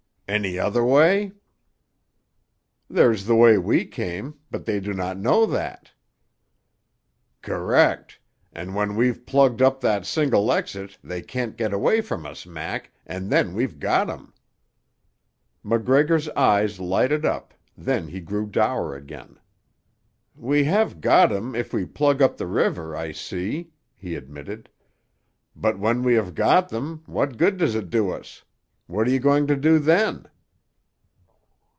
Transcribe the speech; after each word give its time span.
"Any 0.27 0.57
other 0.57 0.85
way?" 0.85 1.33
"There's 2.89 3.25
the 3.25 3.35
way 3.35 3.57
we 3.57 3.83
came—but 3.85 4.63
they 4.63 4.79
do 4.79 4.93
not 4.93 5.17
know 5.17 5.45
that." 5.45 5.91
"Correct, 7.41 8.17
and 8.53 8.73
when 8.73 8.95
we've 8.95 9.25
plugged 9.25 9.61
up 9.61 9.81
that 9.81 10.05
single 10.05 10.49
exit 10.53 10.97
they 11.03 11.21
can't 11.21 11.57
get 11.57 11.73
away 11.73 11.99
from 11.99 12.25
us, 12.25 12.45
Mac, 12.47 12.93
and 13.05 13.29
then 13.29 13.53
we've 13.53 13.77
got 13.77 14.09
'em!" 14.09 14.31
MacGregor's 15.63 16.29
eyes 16.29 16.79
lighted 16.79 17.25
up, 17.25 17.53
then 17.77 18.07
he 18.07 18.21
grew 18.21 18.45
dour 18.47 18.95
again. 18.95 19.37
"We 20.33 20.63
have 20.63 21.01
got 21.01 21.33
'em, 21.33 21.55
if 21.55 21.73
we 21.73 21.85
plug 21.85 22.21
up 22.21 22.37
the 22.37 22.47
river, 22.47 22.95
I 22.95 23.11
see," 23.11 23.73
he 23.97 24.15
admitted, 24.15 24.69
"but 25.57 25.77
when 25.77 26.03
we 26.03 26.13
have 26.13 26.35
got 26.35 26.69
them, 26.69 27.03
what 27.05 27.35
good 27.37 27.57
does 27.57 27.75
it 27.75 27.89
do 27.89 28.11
us? 28.11 28.45
What 28.87 29.07
are 29.07 29.11
you 29.11 29.19
going 29.21 29.47
to 29.47 29.55
do, 29.55 29.79
then?" 29.79 30.25